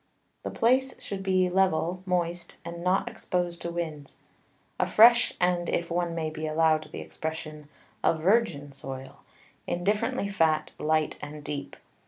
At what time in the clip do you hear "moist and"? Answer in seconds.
2.07-2.83